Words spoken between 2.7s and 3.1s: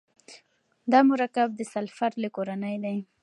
دی.